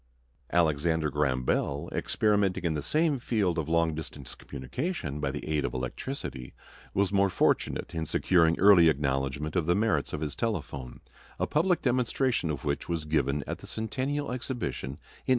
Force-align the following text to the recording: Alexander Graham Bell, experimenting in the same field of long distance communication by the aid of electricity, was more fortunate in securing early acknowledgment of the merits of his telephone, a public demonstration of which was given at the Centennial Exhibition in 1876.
Alexander 0.51 1.11
Graham 1.11 1.43
Bell, 1.45 1.87
experimenting 1.91 2.63
in 2.63 2.73
the 2.73 2.81
same 2.81 3.19
field 3.19 3.59
of 3.59 3.69
long 3.69 3.93
distance 3.93 4.33
communication 4.33 5.19
by 5.19 5.29
the 5.29 5.47
aid 5.47 5.63
of 5.63 5.75
electricity, 5.75 6.55
was 6.95 7.13
more 7.13 7.29
fortunate 7.29 7.93
in 7.93 8.07
securing 8.07 8.57
early 8.57 8.89
acknowledgment 8.89 9.55
of 9.55 9.67
the 9.67 9.75
merits 9.75 10.11
of 10.11 10.21
his 10.21 10.35
telephone, 10.35 11.01
a 11.37 11.45
public 11.45 11.83
demonstration 11.83 12.49
of 12.49 12.65
which 12.65 12.89
was 12.89 13.05
given 13.05 13.43
at 13.45 13.59
the 13.59 13.67
Centennial 13.67 14.31
Exhibition 14.31 14.87
in 14.87 14.97
1876. 14.97 15.29